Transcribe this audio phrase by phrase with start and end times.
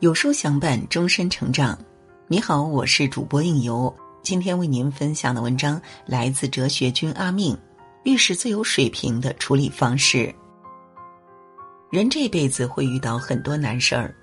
[0.00, 1.76] 有书相伴，终身成长。
[2.28, 3.92] 你好，我是主播应由。
[4.22, 7.56] 今天为您分享的文章来自哲学君阿命。
[8.04, 10.32] 遇事最有水平的处理方式。
[11.90, 14.14] 人这辈子会遇到很多难事儿，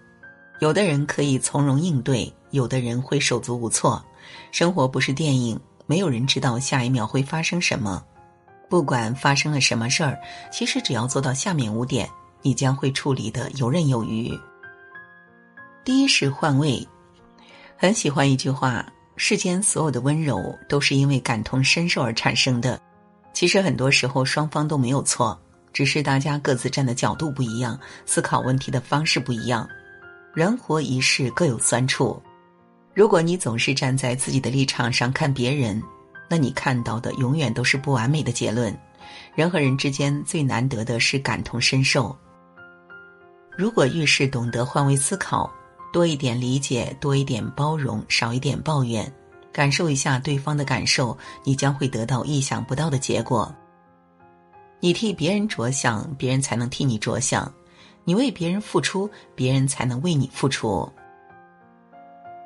[0.60, 4.00] 有的人可以从容应对，有的人会手足无措。
[4.52, 8.06] 生活不是电影，没有人知道下一秒会发生什么。
[8.70, 12.08] 不管发生了什么事儿，其实只要做到下面五点，
[12.44, 14.32] 你将会处理的游刃有余。
[15.86, 16.88] 第一是换位，
[17.76, 18.86] 很喜欢一句话：
[19.18, 22.80] 世间所有的温柔都是因为感同身受而产生的。
[23.34, 25.38] 其实很多时候双方都没有错，
[25.74, 29.68] 只是大家各自站的角度不一样，思考问题的方式不一样。
[30.34, 32.22] 人活一世各有酸楚，
[32.94, 35.84] 如果你总是站在自己的立场上看别人，
[36.30, 38.74] 那你看到的永远都是不完美的结论。
[39.36, 42.18] 人和人之间最难得的是感同身受。
[43.58, 45.54] 如果遇事懂得换位思考。
[45.94, 49.10] 多一点理解，多一点包容，少一点抱怨，
[49.52, 53.56] 感受一下对方的感受，你将会得到意想不到的结果。
[54.80, 57.48] 你替别人着想，别人才能替你着想；
[58.04, 60.92] 你为别人付出，别人才能为你付出。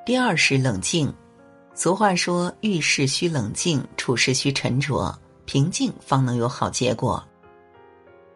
[0.06, 1.12] 第二是冷静。
[1.74, 7.24] 俗话说：“遇事需冷静，处事需沉着，平静方能有好结果。”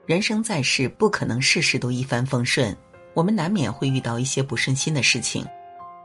[0.07, 2.73] 人生在世，不可能事事都一帆风顺。
[3.13, 5.45] 我们难免会遇到一些不顺心的事情，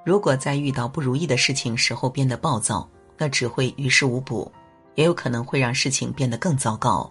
[0.04, 4.50] 如果在遇到不如意的事情时候变得暴躁，那只会于事无补，
[4.94, 7.10] 也有可能会让事情变得更糟糕。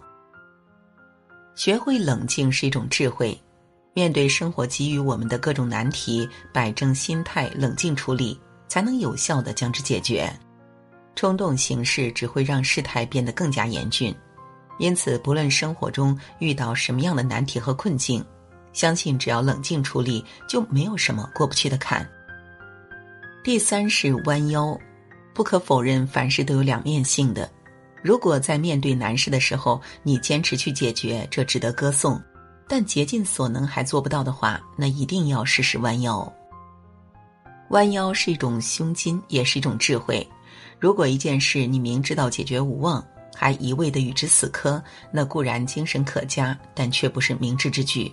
[1.54, 3.38] 学会冷静是一种智慧，
[3.94, 10.30] 面对生活给予我们的各种难题，摆正心态，冷静处理，才能有效的将之解决。
[11.14, 14.14] 冲动行事只会让事态变得更加严峻，
[14.78, 18.22] 因此，不论生活中遇到什么样的难题和困境。
[18.76, 22.06] 相信只要冷静处理，就没有什么过不去的坎。
[23.42, 24.78] 第三是弯腰，
[25.32, 27.50] 不可否认，凡事都有两面性的。
[28.02, 32.20] 如果在面对难事的时候，你坚持去解决，这值得歌颂；
[32.68, 36.30] 但竭尽所能还做不到的话，那一定要试试弯腰。
[37.70, 40.24] 弯腰是一种胸襟，也是一种智慧。
[40.78, 43.02] 如果一件事你明知道解决无望，
[43.34, 48.12] 还一味的与之死磕，那固然精神可嘉，但却不是明智之举。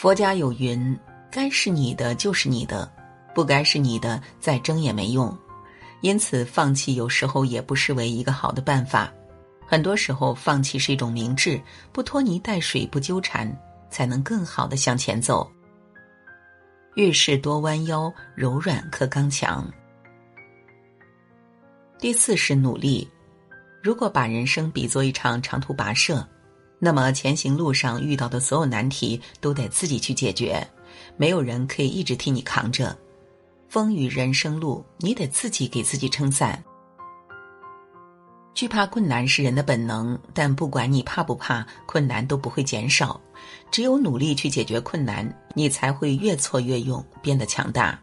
[0.00, 0.98] 佛家有云
[1.30, 2.90] ：“该是你的就是你的，
[3.34, 5.36] 不该是你的再争也没用。”
[6.00, 9.12] 因此，放弃有时候也不失为一个好的办法。
[9.66, 11.60] 很多时候，放弃是一种明智，
[11.92, 13.54] 不拖泥带水，不纠缠，
[13.90, 15.46] 才能更好的向前走。
[16.94, 19.70] 遇事多弯腰，柔软克刚强。
[21.98, 23.06] 第四是努力。
[23.82, 26.26] 如果把人生比作一场长途跋涉。
[26.82, 30.66] 那么前行路上遇到的所有难题都得自己去解决，
[31.16, 32.96] 没有人可以一直替你扛着。
[33.68, 36.60] 风雨人生路，你得自己给自己撑伞。
[38.54, 43.20] 惧怕困难是人的本能，但不管你怕不怕，困难都不会减少。
[43.70, 45.24] 只有努力去解决困难，
[45.54, 47.98] 你才会越挫越勇，变得强大。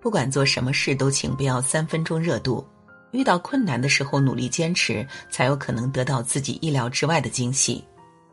[0.00, 2.64] 不管做什么事，都请不要三分钟热度。
[3.10, 7.84] 遇到困难的时候，努力坚持，才有可能得到自己意料之外的惊喜。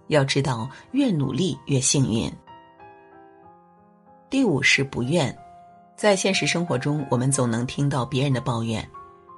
[0.07, 2.31] 要知道，越努力越幸运。
[4.29, 5.35] 第五是不怨，
[5.95, 8.87] 在现实生活中，我们总能听到别人的抱怨：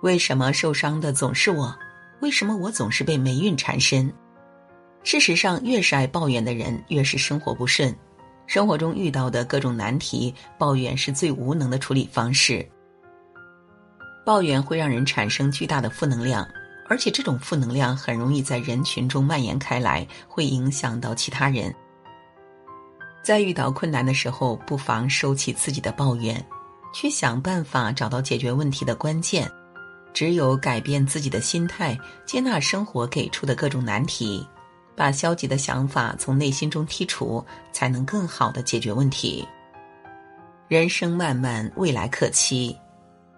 [0.01, 1.73] 为什么受伤的总是我？
[2.19, 4.11] 为什么我总是被霉运缠身？
[5.03, 7.95] 事实上，越是爱抱怨的人，越是生活不顺。
[8.47, 12.67] 生活中遇到的各种难题，抱怨是最无能的处理方式。
[14.27, 16.45] 抱怨会让人产生巨大的负能量，
[16.89, 21.73] 而且这种负能量很容易在人群中蔓延开来，会影响到其他人。
[23.23, 26.45] 在遇到困难的时候，不妨收起自己的抱怨，
[26.93, 29.49] 去想办法找到解决问题的关键。
[30.13, 34.45] 只有改变自己的心态，接纳生活给出的各种难题，
[34.93, 37.41] 把消极的想法从内心中剔除，
[37.71, 39.47] 才能更好的解决问题。
[40.67, 42.77] 人生漫漫，未来可期。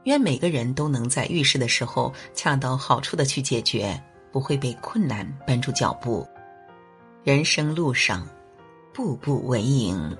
[0.09, 3.95] 愿每个人都能在遇事的时候恰到好处的去解决，
[4.31, 6.27] 不会被困难绊住脚步。
[7.23, 8.27] 人生路上，
[8.91, 10.17] 步步为营。